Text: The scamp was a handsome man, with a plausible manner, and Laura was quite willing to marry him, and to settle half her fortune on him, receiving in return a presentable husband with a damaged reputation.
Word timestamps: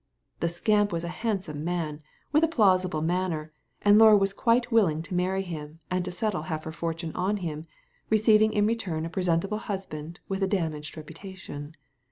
The 0.39 0.49
scamp 0.49 0.91
was 0.91 1.03
a 1.03 1.09
handsome 1.21 1.63
man, 1.63 2.01
with 2.31 2.43
a 2.43 2.47
plausible 2.47 3.03
manner, 3.03 3.51
and 3.83 3.99
Laura 3.99 4.17
was 4.17 4.33
quite 4.33 4.71
willing 4.71 5.03
to 5.03 5.13
marry 5.13 5.43
him, 5.43 5.79
and 5.91 6.03
to 6.03 6.11
settle 6.11 6.41
half 6.41 6.63
her 6.63 6.71
fortune 6.71 7.11
on 7.13 7.37
him, 7.37 7.67
receiving 8.09 8.51
in 8.51 8.65
return 8.65 9.05
a 9.05 9.11
presentable 9.11 9.59
husband 9.59 10.19
with 10.27 10.41
a 10.41 10.47
damaged 10.47 10.97
reputation. 10.97 11.75